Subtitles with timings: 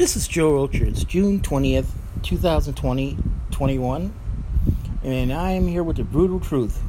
[0.00, 0.86] This is Joe Rocher.
[0.86, 1.88] It's June 20th,
[2.22, 3.18] 2020,
[3.50, 4.14] 21,
[5.04, 6.80] and I am here with the brutal truth.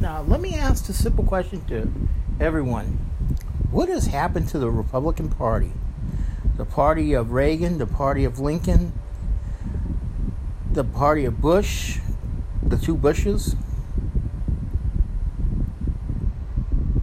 [0.00, 1.92] Now, let me ask a simple question to
[2.40, 2.98] everyone
[3.70, 5.70] What has happened to the Republican Party?
[6.56, 8.94] The party of Reagan, the party of Lincoln,
[10.72, 11.98] the party of Bush,
[12.62, 13.52] the two Bushes?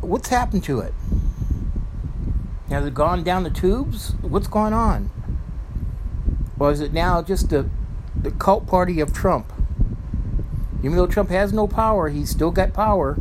[0.02, 0.96] What's happened to it?
[2.76, 4.16] Has it gone down the tubes?
[4.22, 5.10] What's going on?
[6.60, 7.70] Or is it now just the,
[8.22, 9.54] the cult party of Trump?
[10.80, 13.18] Even though Trump has no power, he's still got power.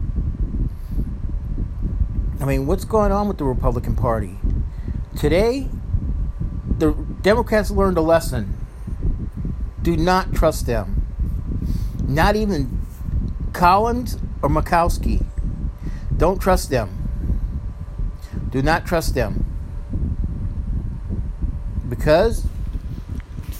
[2.40, 4.38] I mean, what's going on with the Republican Party?
[5.16, 5.68] Today,
[6.76, 6.90] the
[7.23, 8.59] Democrats learned a lesson.
[9.82, 11.06] Do not trust them.
[12.09, 12.84] Not even
[13.52, 15.24] Collins or Murkowski.
[16.16, 16.90] Don't trust them.
[18.50, 19.43] Do not trust them.
[22.04, 22.46] Because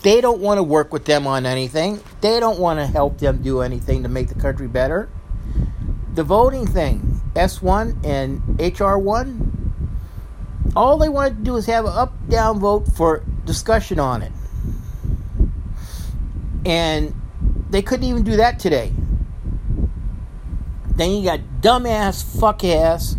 [0.02, 1.98] they don't want to work with them on anything.
[2.20, 5.08] They don't want to help them do anything to make the country better.
[6.12, 9.50] The voting thing, S1 and HR1,
[10.77, 14.32] all they wanted to do is have an up down vote for discussion on it.
[16.66, 17.14] And
[17.70, 18.92] they couldn't even do that today.
[20.97, 23.16] Then you got dumbass, fuck ass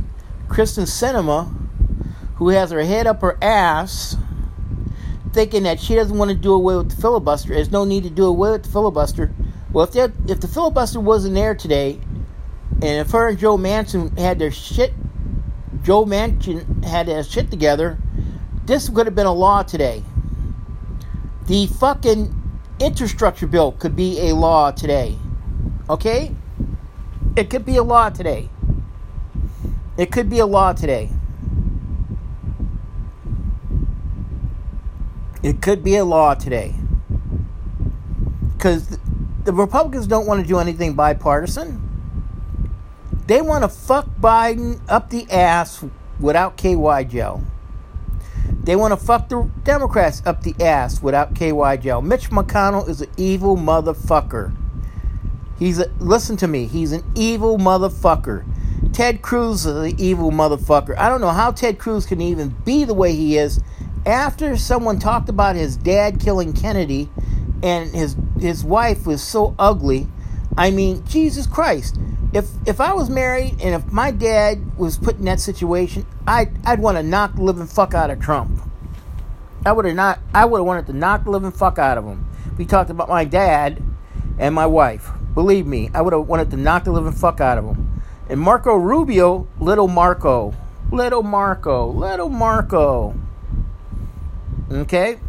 [0.49, 1.51] Kyrsten Sinema
[2.35, 4.17] who has her head up her ass,
[5.35, 7.49] thinking that she doesn't want to do away with the filibuster.
[7.49, 9.31] There's no need to do away with the filibuster.
[9.71, 9.95] Well, if
[10.27, 11.99] if the filibuster wasn't there today,
[12.81, 14.93] and if her and Joe Manchin had their shit,
[15.83, 17.97] Joe Manchin had their shit together,
[18.65, 20.03] this would have been a law today.
[21.47, 22.33] The fucking
[22.79, 25.17] infrastructure bill could be a law today.
[25.89, 26.33] Okay?
[27.35, 28.49] It could be a law today.
[29.97, 31.09] It could be a law today.
[35.45, 36.73] It could be a law today.
[38.53, 38.97] Because
[39.43, 41.87] the Republicans don't want to do anything bipartisan.
[43.27, 45.85] They want to fuck Biden up the ass
[46.19, 47.43] without KY gel.
[48.63, 52.01] They want to fuck the Democrats up the ass without KY gel.
[52.01, 54.51] Mitch McConnell is an evil motherfucker.
[55.59, 56.65] He's a, listen to me.
[56.65, 58.43] He's an evil motherfucker.
[58.93, 60.97] Ted Cruz is an evil motherfucker.
[60.97, 63.61] I don't know how Ted Cruz can even be the way he is
[64.05, 67.09] after someone talked about his dad killing Kennedy
[67.63, 70.07] and his his wife was so ugly,
[70.57, 71.97] I mean, Jesus Christ.
[72.33, 76.51] If if I was married and if my dad was put in that situation, I'd
[76.65, 78.61] I'd want to knock the living fuck out of Trump.
[79.65, 82.05] I would have not I would have wanted to knock the living fuck out of
[82.05, 82.27] him.
[82.57, 83.81] We talked about my dad
[84.37, 85.09] and my wife.
[85.33, 88.01] Believe me, I would have wanted to knock the living fuck out of him.
[88.29, 90.53] And Marco Rubio, little Marco,
[90.91, 93.15] little Marco, little Marco.
[94.71, 95.19] Okay?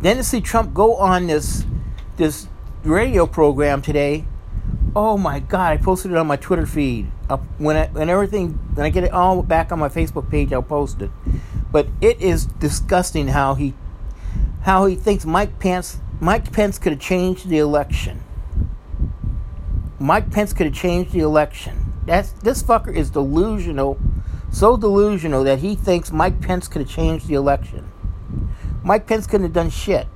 [0.00, 1.64] Then to see Trump go on this
[2.16, 2.48] this
[2.84, 4.24] radio program today.
[4.96, 5.72] Oh my God!
[5.72, 7.10] I posted it on my Twitter feed.
[7.28, 10.52] I'll, when I, when everything when I get it all back on my Facebook page,
[10.52, 11.10] I'll post it.
[11.70, 13.74] But it is disgusting how he
[14.62, 18.22] how he thinks Mike Pence Mike Pence could have changed the election.
[19.98, 21.92] Mike Pence could have changed the election.
[22.06, 23.98] That's this fucker is delusional
[24.50, 27.90] so delusional that he thinks Mike Pence could have changed the election.
[28.82, 30.06] Mike Pence couldn't have done shit.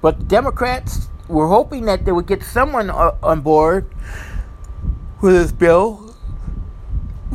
[0.00, 3.92] But the Democrats were hoping that they would get someone on board
[5.20, 6.10] with this bill,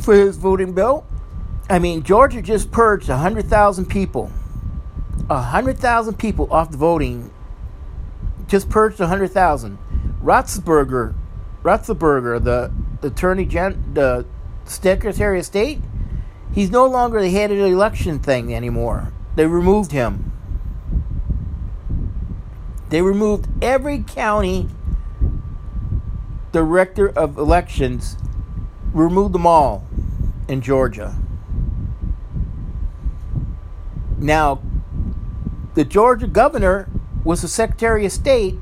[0.00, 1.06] for his voting bill.
[1.68, 4.30] I mean, Georgia just purged 100,000 people.
[5.26, 7.30] 100,000 people off the voting.
[8.46, 9.78] Just purged 100,000.
[10.22, 11.14] Ratzberger,
[11.62, 14.24] Ratzberger, the, the attorney gen, the
[14.68, 15.80] Secretary of State,
[16.52, 19.12] he's no longer the head of the election thing anymore.
[19.34, 20.32] They removed him.
[22.88, 24.68] They removed every county
[26.52, 28.16] director of elections,
[28.92, 29.86] removed them all
[30.48, 31.14] in Georgia.
[34.18, 34.62] Now,
[35.74, 36.88] the Georgia governor
[37.24, 38.54] was the Secretary of State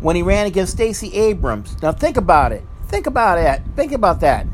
[0.00, 1.80] when he ran against Stacey Abrams.
[1.82, 2.62] Now, think about it.
[2.86, 3.62] Think about it.
[3.76, 4.46] Think about that.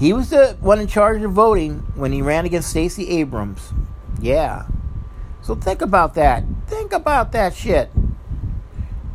[0.00, 3.74] He was the one in charge of voting when he ran against Stacey Abrams.
[4.18, 4.64] Yeah.
[5.42, 6.42] So think about that.
[6.68, 7.90] Think about that shit.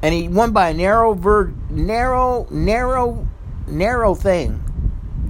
[0.03, 3.27] And he won by a narrow, ver- narrow, narrow,
[3.65, 4.63] narrow thing,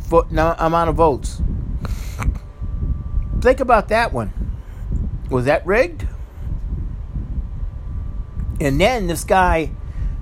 [0.01, 1.41] for no, amount of votes.
[3.39, 4.33] Think about that one.
[5.29, 6.05] Was that rigged?
[8.59, 9.71] And then this guy,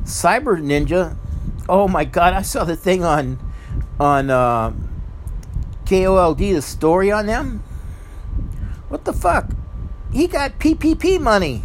[0.03, 1.17] Cyber Ninja.
[1.67, 2.33] Oh my God!
[2.33, 3.39] I saw the thing on
[3.99, 4.29] on.
[4.29, 4.73] Uh,
[5.85, 7.63] KOLD the story on them?
[8.89, 9.49] What the fuck?
[10.11, 11.63] He got PPP money.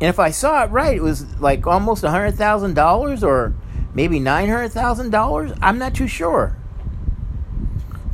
[0.00, 3.54] And if I saw it right, it was like almost $100,000 or
[3.94, 5.58] maybe $900,000.
[5.60, 6.56] I'm not too sure.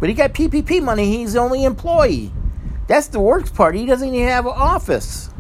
[0.01, 1.17] But he got PPP money.
[1.17, 2.33] He's the only employee.
[2.87, 3.75] That's the worst part.
[3.75, 5.31] He doesn't even have an office.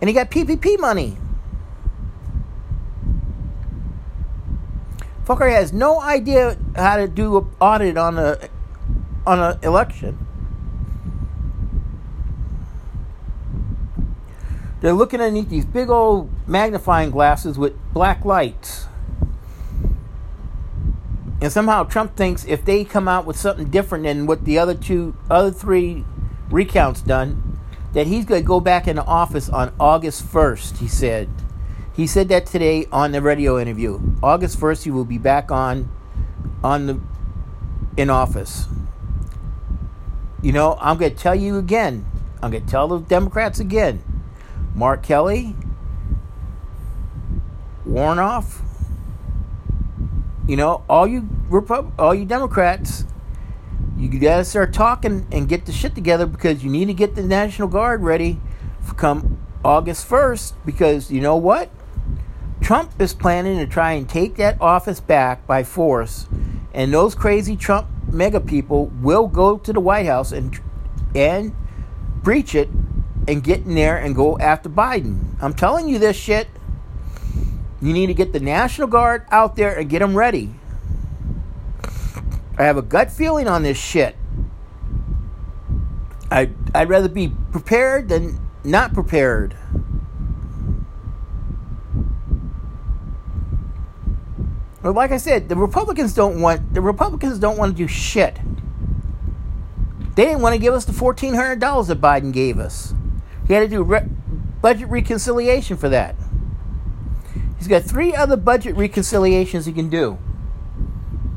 [0.00, 1.16] And he got PPP money.
[5.28, 8.48] Fucker has no idea how to do an audit on a
[9.26, 10.26] on an election.
[14.80, 18.86] They're looking underneath these big old magnifying glasses with black lights.
[21.42, 24.74] And somehow Trump thinks if they come out with something different than what the other
[24.74, 26.06] two, other three
[26.50, 27.60] recounts done,
[27.92, 31.28] that he's going to go back into office on August 1st, he said.
[31.98, 34.00] He said that today on the radio interview.
[34.22, 35.90] August 1st, he will be back on,
[36.62, 37.00] on the,
[37.96, 38.68] in office.
[40.40, 42.06] You know, I'm going to tell you again.
[42.40, 44.04] I'm going to tell the Democrats again.
[44.76, 45.56] Mark Kelly,
[47.84, 48.44] Warnock,
[50.46, 53.06] you know, all you Repub- all you Democrats,
[53.96, 57.22] you gotta start talking and get the shit together because you need to get the
[57.22, 58.38] National Guard ready
[58.96, 61.70] come August 1st because you know what?
[62.68, 66.26] Trump is planning to try and take that office back by force,
[66.74, 70.60] and those crazy Trump MAGA people will go to the White House and
[71.14, 71.54] and
[72.22, 72.68] breach it
[73.26, 75.34] and get in there and go after Biden.
[75.40, 76.48] I'm telling you this shit.
[77.80, 80.54] You need to get the National Guard out there and get them ready.
[82.58, 84.14] I have a gut feeling on this shit.
[86.30, 89.56] I I'd rather be prepared than not prepared.
[94.88, 98.38] But like I said, the Republicans don't want the Republicans don't want to do shit.
[100.14, 102.94] They didn't want to give us the fourteen hundred dollars that Biden gave us.
[103.46, 104.08] He had to do re-
[104.62, 106.16] budget reconciliation for that.
[107.58, 110.16] He's got three other budget reconciliations he can do.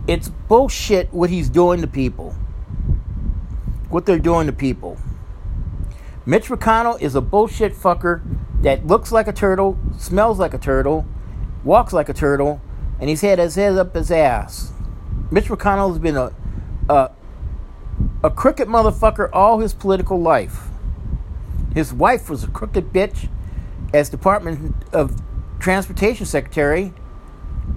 [0.07, 2.31] It's bullshit what he's doing to people.
[3.89, 4.97] What they're doing to people.
[6.25, 8.21] Mitch McConnell is a bullshit fucker
[8.62, 11.06] that looks like a turtle, smells like a turtle,
[11.65, 12.62] walks like a turtle,
[13.01, 14.71] and he's had his head up his ass.
[15.31, 16.31] Mitch McConnell has been a,
[16.88, 17.12] a,
[18.24, 20.68] a crooked motherfucker all his political life.
[21.74, 23.27] His wife was a crooked bitch
[23.92, 25.19] as Department of
[25.59, 26.94] transportation secretary.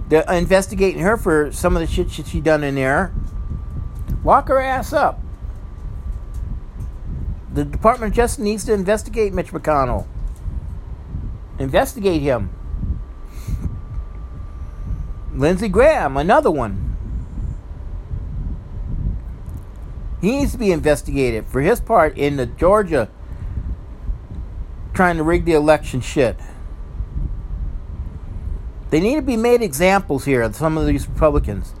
[0.09, 3.13] They're investigating her for some of the shit she done in there.
[4.23, 5.21] Lock her ass up.
[7.51, 10.05] The Department Justice needs to investigate Mitch McConnell.
[11.57, 12.49] Investigate him.
[15.35, 16.95] Lindsey Graham, another one.
[20.21, 23.09] He needs to be investigated for his part in the Georgia
[24.93, 26.37] trying to rig the election shit.
[28.89, 31.73] They need to be made examples here of some of these Republicans.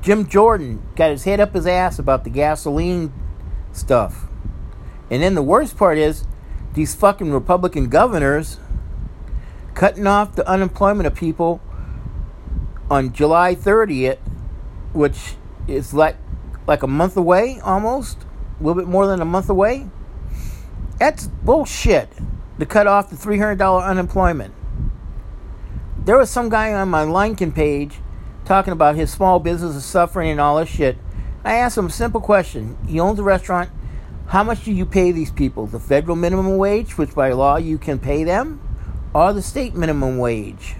[0.00, 3.12] Jim Jordan got his head up his ass about the gasoline
[3.72, 4.28] stuff.
[5.10, 6.24] And then the worst part is
[6.76, 8.60] these fucking Republican governors
[9.74, 11.60] cutting off the unemployment of people
[12.90, 14.18] on July 30th,
[14.92, 15.34] which
[15.66, 16.16] is like
[16.66, 18.24] like a month away almost,
[18.60, 19.88] a little bit more than a month away.
[20.98, 22.10] That's bullshit
[22.58, 24.52] to cut off the $300 unemployment.
[26.04, 28.00] There was some guy on my LinkedIn page
[28.44, 30.98] talking about his small business is suffering and all this shit.
[31.42, 32.76] I asked him a simple question.
[32.86, 33.70] He owns a restaurant.
[34.28, 35.66] How much do you pay these people?
[35.66, 38.60] The federal minimum wage, which by law you can pay them,
[39.14, 40.74] or the state minimum wage?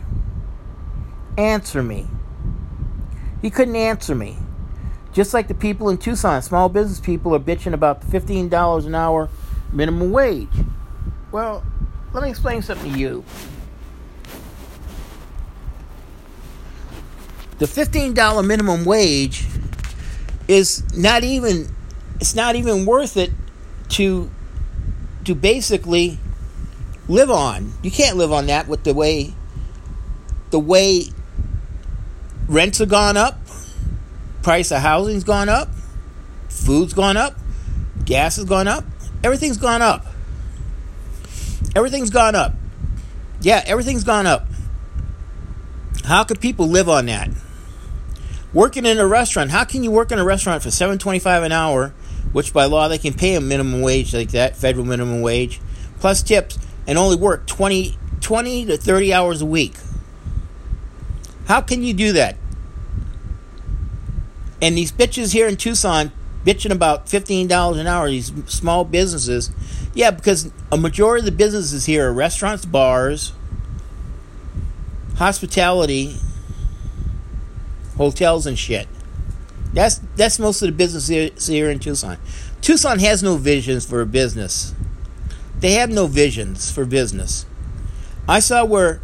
[1.39, 2.09] Answer me.
[3.43, 4.37] He couldn't answer me.
[5.13, 8.95] Just like the people in Tucson, small business people are bitching about the $15 an
[8.95, 9.29] hour
[9.73, 10.49] minimum wage.
[11.31, 11.65] Well,
[12.13, 13.25] let me explain something to you.
[17.59, 19.47] The $15 minimum wage
[20.49, 21.75] is not even
[22.21, 23.33] it's not even worth it
[23.91, 24.31] to
[25.25, 26.19] to basically
[27.09, 27.73] live on.
[27.83, 29.35] You can't live on that with the way
[30.51, 31.05] the way
[32.49, 33.39] rents have gone up,
[34.43, 35.69] price of housing's gone up,
[36.49, 37.37] food's gone up,
[38.05, 38.85] gas has gone up.
[39.25, 40.07] Everything's gone up.
[41.75, 42.55] Everything's gone up.
[43.41, 44.47] Yeah, everything's gone up.
[46.05, 47.31] How could people live on that?
[48.53, 51.53] Working in a restaurant, how can you work in a restaurant for seven twenty-five an
[51.53, 51.93] hour,
[52.33, 55.61] which by law they can pay a minimum wage like that, federal minimum wage,
[55.99, 56.59] plus tips?
[56.87, 59.75] and only work 20, 20 to 30 hours a week.
[61.47, 62.37] How can you do that?
[64.63, 66.13] And these bitches here in Tucson
[66.45, 69.51] bitching about $15 an hour, these small businesses.
[69.95, 73.33] Yeah, because a majority of the businesses here are restaurants, bars,
[75.17, 76.17] hospitality,
[77.97, 78.87] hotels, and shit.
[79.77, 82.17] That's that's most of the business here, here in Tucson.
[82.63, 84.75] Tucson has no visions for business.
[85.61, 87.45] They have no visions for business.
[88.27, 89.03] I saw where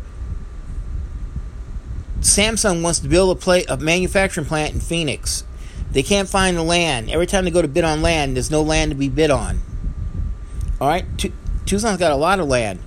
[2.21, 5.45] Samsung wants to build a, play, a manufacturing plant in Phoenix.
[5.91, 7.11] They can't find the land.
[7.11, 9.61] Every time they go to bid on land, there's no land to be bid on.
[10.81, 11.05] All right,
[11.67, 12.79] Tucson's got a lot of land.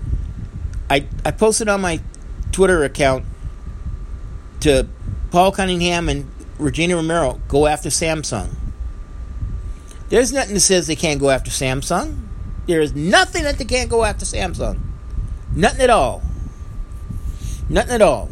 [0.89, 2.01] I I posted on my
[2.51, 3.25] Twitter account
[4.61, 4.87] to
[5.29, 8.49] Paul Cunningham and Regina Romero go after Samsung.
[10.09, 12.21] There's nothing that says they can't go after Samsung.
[12.67, 14.79] There is nothing that they can't go after Samsung.
[15.53, 16.21] Nothing at all.
[17.69, 18.29] Nothing at all.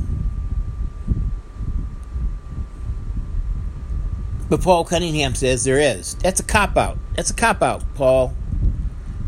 [4.50, 6.16] But Paul Cunningham says there is.
[6.16, 6.98] That's a cop out.
[7.16, 8.34] That's a cop out, Paul.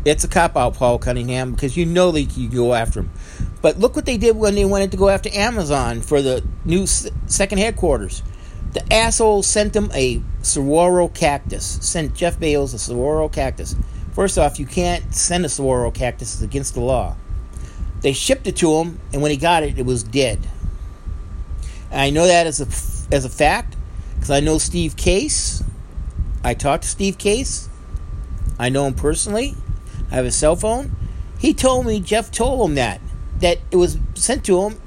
[0.04, 3.10] It's a cop out, Paul Cunningham, because you know that you go after him.
[3.60, 6.86] But look what they did when they wanted to go after Amazon for the new
[6.86, 8.22] second headquarters.
[8.76, 11.78] The asshole sent him a saguaro cactus.
[11.80, 13.74] Sent Jeff Bezos a saguaro cactus.
[14.12, 17.16] First off, you can't send a saguaro cactus; it's against the law.
[18.02, 20.46] They shipped it to him, and when he got it, it was dead.
[21.90, 22.66] And I know that as a
[23.14, 23.76] as a fact
[24.16, 25.64] because I know Steve Case.
[26.44, 27.70] I talked to Steve Case.
[28.58, 29.54] I know him personally.
[30.10, 30.94] I have a cell phone.
[31.38, 33.00] He told me Jeff told him that
[33.38, 34.78] that it was sent to him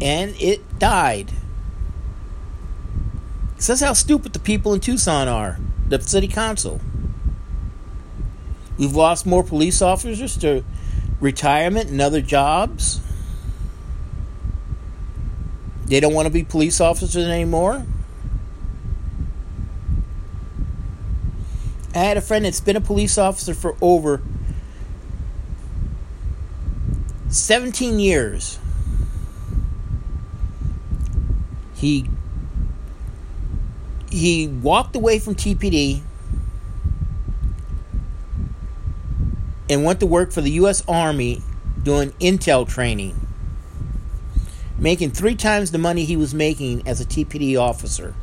[0.00, 1.30] and it died.
[3.58, 5.58] Says how stupid the people in Tucson are.
[5.88, 6.80] The city council.
[8.78, 10.64] We've lost more police officers to
[11.20, 13.00] retirement and other jobs.
[15.86, 17.84] They don't want to be police officers anymore.
[21.94, 24.22] I had a friend that's been a police officer for over
[27.28, 28.60] 17 years.
[31.74, 32.08] He
[34.18, 36.02] he walked away from TPD
[39.70, 41.42] and went to work for the US Army
[41.82, 43.18] doing intel training,
[44.78, 48.14] making 3 times the money he was making as a TPD officer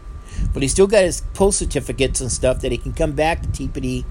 [0.54, 3.48] but he still got his post certificates and stuff that he can come back to
[3.50, 4.06] TPD.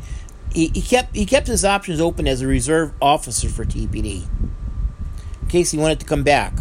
[0.53, 4.27] He, he kept he kept his options open as a reserve officer for TPD
[5.43, 6.53] in case he wanted to come back.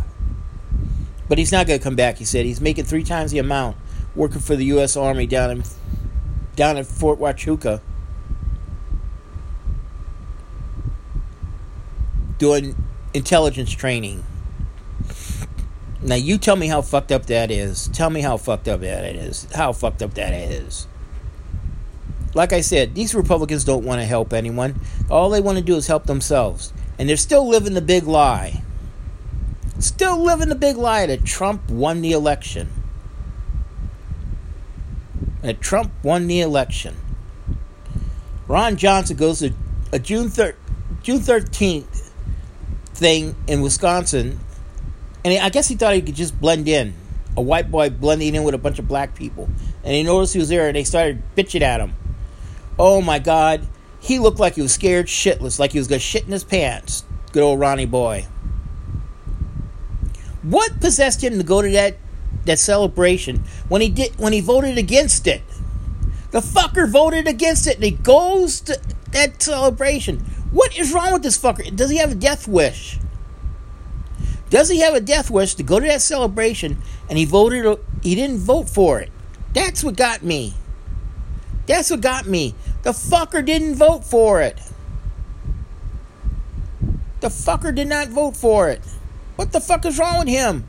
[1.30, 2.18] But he's not going to come back.
[2.18, 3.78] He said he's making three times the amount
[4.16, 4.96] working for the U.S.
[4.96, 5.64] Army down in
[6.56, 7.82] down at Fort Huachuca.
[12.38, 12.76] Doing
[13.14, 14.24] intelligence training.
[16.02, 17.88] Now you tell me how fucked up that is.
[17.90, 19.48] Tell me how fucked up that is.
[19.56, 20.88] How fucked up that is.
[22.34, 24.82] Like I said, these Republicans don't want to help anyone.
[25.10, 26.74] All they want to do is help themselves.
[27.00, 28.64] And they're still living the big lie.
[29.80, 32.70] Still living the big lie that Trump won the election.
[35.44, 36.98] That Trump won the election.
[38.48, 39.54] Ron Johnson goes to
[39.92, 40.56] a June thir-
[41.04, 42.12] June 13th
[42.96, 44.40] thing in Wisconsin
[45.26, 46.94] and I guess he thought he could just blend in.
[47.38, 49.50] A white boy blending in with a bunch of black people.
[49.84, 51.94] And he noticed he was there and they started bitching at him.
[52.78, 53.68] Oh my God.
[54.00, 56.44] He looked like he was scared shitless, like he was going to shit in his
[56.44, 57.06] pants.
[57.32, 58.28] Good old Ronnie boy.
[60.42, 61.96] What possessed him to go to that
[62.46, 65.42] that celebration when he did when he voted against it?
[66.32, 68.80] The fucker voted against it and he goes to
[69.12, 70.20] that celebration.
[70.52, 71.76] What is wrong with this fucker?
[71.76, 73.00] Does he have a death wish?
[74.50, 76.78] Does he have a death wish to go to that celebration
[77.10, 79.12] and he voted he didn't vote for it?
[79.54, 80.54] That's what got me.
[81.66, 82.56] That's what got me.
[82.84, 84.60] The fucker didn't vote for it.
[87.22, 88.82] The fucker did not vote for it.
[89.38, 90.68] What the fuck is wrong with him?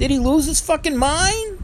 [0.00, 1.62] Did he lose his fucking mind?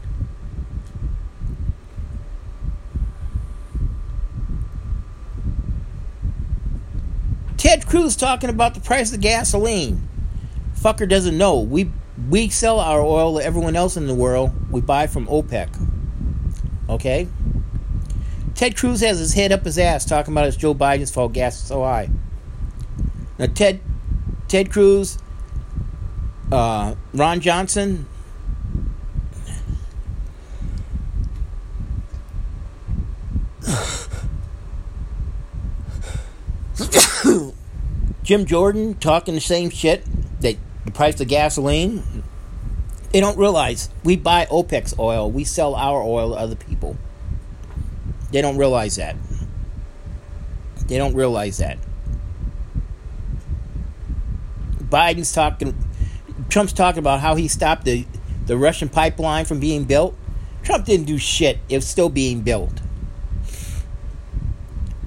[7.57, 10.07] Ted Cruz talking about the price of gasoline
[10.79, 11.61] fucker doesn't know.
[11.61, 11.91] We
[12.29, 14.51] we sell our oil to everyone else in the world.
[14.71, 15.67] We buy from OPEC.
[16.89, 17.27] Okay?
[18.53, 21.55] Ted Cruz has his head up his ass talking about it's Joe Biden's fault gas
[21.55, 22.09] is so high.
[23.39, 23.79] Now Ted
[24.47, 25.17] Ted Cruz,
[26.51, 28.05] uh, Ron Johnson,
[38.27, 40.03] Jim Jordan talking the same shit
[40.41, 42.03] that the price of gasoline.
[43.13, 46.97] They don't realize we buy OPEC's oil, we sell our oil to other people.
[48.33, 49.15] They don't realize that.
[50.87, 51.77] They don't realize that.
[54.83, 55.73] Biden's talking,
[56.49, 58.05] Trump's talking about how he stopped the,
[58.45, 60.17] the Russian pipeline from being built.
[60.63, 61.59] Trump didn't do shit.
[61.69, 62.81] It was still being built.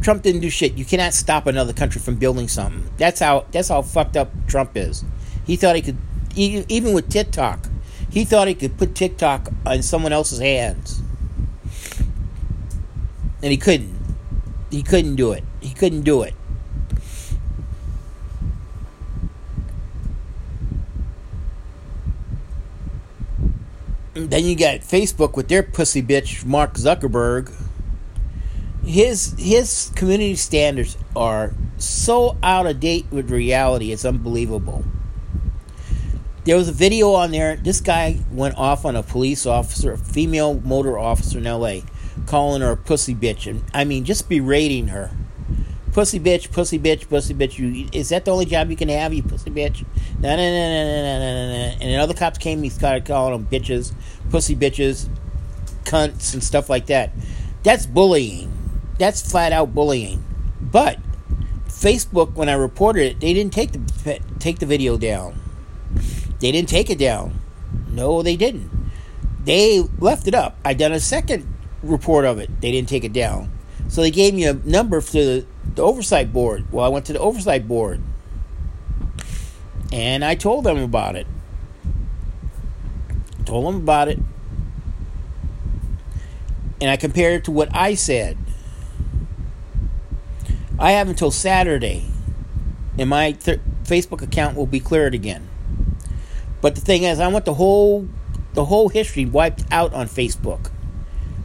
[0.03, 0.75] Trump didn't do shit.
[0.75, 2.91] You cannot stop another country from building something.
[2.97, 5.05] That's how that's how fucked up Trump is.
[5.47, 5.99] He thought he could
[6.35, 7.67] even with TikTok.
[8.11, 11.01] He thought he could put TikTok on someone else's hands.
[13.43, 13.99] And he couldn't.
[14.71, 15.45] He couldn't do it.
[15.61, 16.35] He couldn't do it.
[24.15, 27.53] Then you got Facebook with their pussy bitch Mark Zuckerberg.
[28.85, 33.93] His his community standards are so out of date with reality.
[33.93, 34.85] It's unbelievable.
[36.45, 37.57] There was a video on there.
[37.57, 41.85] This guy went off on a police officer, a female motor officer in L.A.,
[42.27, 45.11] calling her a pussy bitch, and I mean just berating her
[45.93, 47.59] pussy bitch, pussy bitch, pussy bitch.
[47.59, 49.13] You is that the only job you can have?
[49.13, 49.85] You pussy bitch.
[50.21, 51.73] No, no, no, no, no, no, no.
[51.73, 52.63] And then other cops came.
[52.63, 53.93] He started calling them bitches,
[54.31, 55.09] pussy bitches,
[55.85, 57.11] cunts, and stuff like that.
[57.63, 58.53] That's bullying.
[59.01, 60.23] That's flat out bullying.
[60.61, 60.99] But
[61.69, 65.41] Facebook, when I reported it, they didn't take the take the video down.
[66.41, 67.41] They didn't take it down.
[67.89, 68.71] No, they didn't.
[69.43, 70.59] They left it up.
[70.67, 71.47] I done a second
[71.83, 72.61] report of it.
[72.61, 73.51] They didn't take it down.
[73.89, 76.71] So they gave me a number for the the oversight board.
[76.71, 78.03] Well, I went to the oversight board
[79.91, 81.27] and I told them about it.
[83.47, 84.19] Told them about it.
[86.83, 88.37] And I compared it to what I said.
[90.81, 92.07] I have until Saturday,
[92.99, 95.47] and my th- Facebook account will be cleared again.
[96.61, 98.09] But the thing is, I want the whole
[98.55, 100.71] the whole history wiped out on Facebook.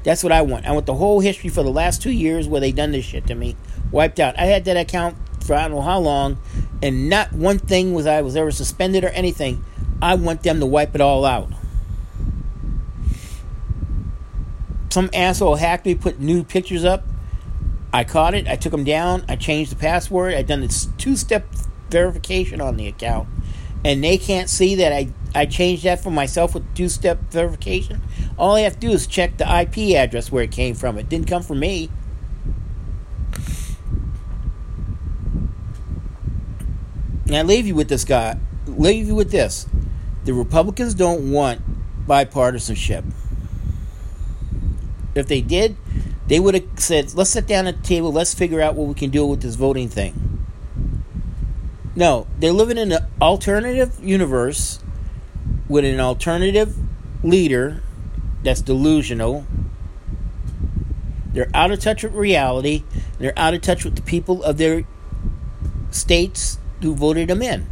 [0.03, 0.65] That's what I want.
[0.65, 3.27] I want the whole history for the last two years where they done this shit
[3.27, 3.55] to me
[3.91, 4.37] wiped out.
[4.39, 6.37] I had that account for I don't know how long,
[6.81, 9.63] and not one thing was I was ever suspended or anything.
[10.01, 11.51] I want them to wipe it all out.
[14.89, 17.03] Some asshole hacked me, put new pictures up.
[17.95, 18.45] I caught it.
[18.45, 19.23] I took them down.
[19.29, 20.33] I changed the password.
[20.33, 21.47] I done this two-step
[21.89, 23.29] verification on the account,
[23.85, 28.01] and they can't see that I I changed that for myself with two-step verification.
[28.37, 30.97] All I have to do is check the IP address where it came from.
[30.97, 31.89] It didn't come from me.
[37.27, 38.37] And I leave you with this guy.
[38.67, 39.67] Leave you with this:
[40.25, 41.61] the Republicans don't want
[42.05, 43.05] bipartisanship.
[45.15, 45.77] If they did,
[46.27, 48.11] they would have said, "Let's sit down at the table.
[48.11, 50.39] Let's figure out what we can do with this voting thing."
[51.95, 54.79] No, they're living in an alternative universe
[55.69, 56.75] with an alternative
[57.23, 57.81] leader
[58.43, 59.45] that's delusional.
[61.33, 62.83] They're out of touch with reality.
[63.17, 64.83] They're out of touch with the people of their
[65.91, 67.67] states who voted them in.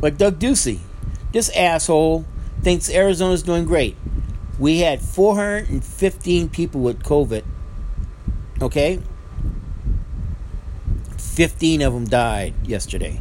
[0.00, 0.80] Like Doug Ducey.
[1.32, 2.24] This asshole
[2.62, 3.96] thinks Arizona's doing great.
[4.58, 7.44] We had 415 people with COVID.
[8.60, 9.00] Okay?
[11.16, 13.20] 15 of them died yesterday.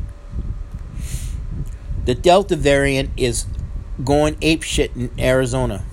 [2.06, 3.46] The Delta variant is
[4.04, 5.84] going ape shit in Arizona.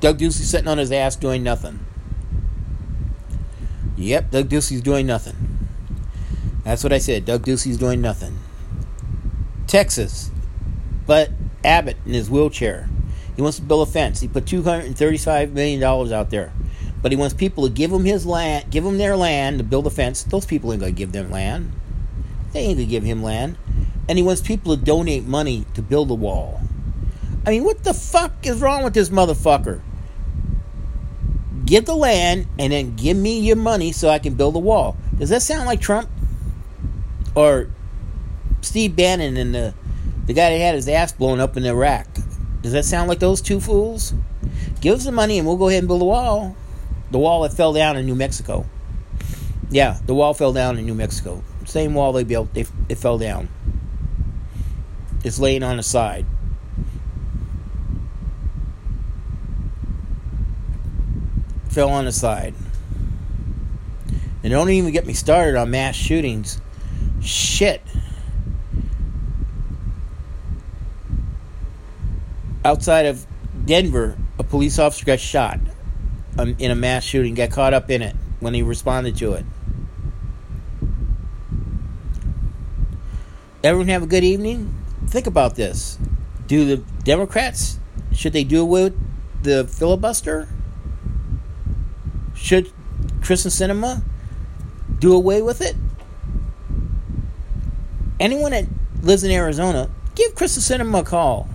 [0.00, 1.80] Doug Ducey sitting on his ass doing nothing.
[3.96, 5.34] Yep, Doug Ducey's doing nothing.
[6.64, 7.24] That's what I said.
[7.24, 8.38] Doug Ducey's doing nothing.
[9.66, 10.30] Texas,
[11.06, 11.30] but
[11.66, 12.88] Abbott in his wheelchair.
[13.34, 14.20] He wants to build a fence.
[14.20, 16.52] He put $235 million out there.
[17.02, 19.86] But he wants people to give him his land, give him their land to build
[19.86, 20.22] a fence.
[20.22, 21.72] Those people ain't to give them land.
[22.52, 23.58] They ain't to give him land.
[24.08, 26.60] And he wants people to donate money to build a wall.
[27.46, 29.82] I mean, what the fuck is wrong with this motherfucker?
[31.66, 34.96] give the land and then give me your money so I can build a wall.
[35.18, 36.08] Does that sound like Trump?
[37.34, 37.68] Or
[38.62, 39.74] Steve Bannon and the
[40.26, 42.06] the guy that had his ass blown up in Iraq?
[42.62, 44.12] Does that sound like those two fools?
[44.80, 46.56] Give us the money and we'll go ahead and build a wall.
[47.10, 48.66] The wall that fell down in New Mexico.
[49.70, 51.42] Yeah, the wall fell down in New Mexico.
[51.64, 53.48] Same wall they built, they, it fell down.
[55.24, 56.26] It's laying on the side.
[61.76, 62.54] fell on the side.
[64.42, 66.58] And don't even get me started on mass shootings.
[67.20, 67.82] Shit.
[72.66, 73.24] Outside of
[73.64, 75.60] Denver, a police officer got shot
[76.36, 78.16] um, in a mass shooting, got caught up in it.
[78.40, 79.44] when he responded to it.
[83.62, 84.74] Everyone have a good evening.
[85.06, 85.96] Think about this.
[86.48, 87.78] Do the Democrats
[88.12, 88.98] should they do away with
[89.44, 90.48] the filibuster?
[92.34, 92.72] Should
[93.20, 94.02] Kyrsten Sinema
[94.98, 95.76] do away with it?
[98.18, 98.64] Anyone that
[99.02, 101.48] lives in Arizona, give Kyrsten Sinema a call.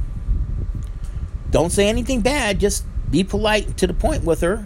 [1.52, 4.66] Don't say anything bad, just be polite to the point with her.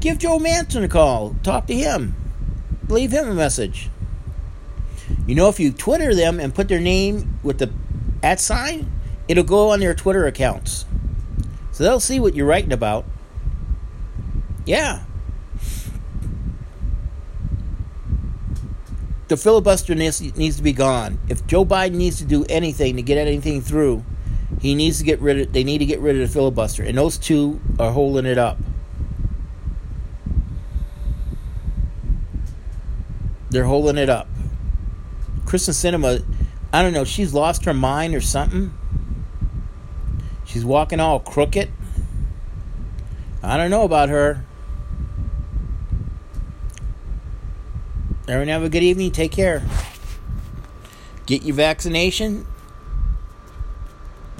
[0.00, 1.34] Give Joe Manchin a call.
[1.42, 2.14] Talk to him.
[2.88, 3.90] Leave him a message.
[5.26, 7.70] You know, if you Twitter them and put their name with the
[8.22, 8.90] at sign,
[9.26, 10.86] it'll go on their Twitter accounts.
[11.72, 13.04] So they'll see what you're writing about.
[14.64, 15.04] Yeah.
[19.28, 21.18] The filibuster needs, needs to be gone.
[21.28, 24.04] If Joe Biden needs to do anything to get anything through,
[24.60, 26.82] he needs to get rid of they need to get rid of the filibuster.
[26.82, 28.58] And those two are holding it up.
[33.50, 34.28] They're holding it up.
[35.44, 36.22] Kyrsten Sinema,
[36.72, 38.72] I don't know, she's lost her mind or something.
[40.44, 41.70] She's walking all crooked.
[43.42, 44.44] I don't know about her.
[48.26, 49.10] Everyone have a good evening.
[49.10, 49.62] Take care.
[51.24, 52.46] Get your vaccination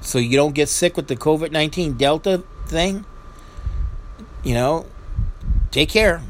[0.08, 3.04] so you don't get sick with the COVID 19 Delta thing.
[4.42, 4.86] You know,
[5.70, 6.22] take care.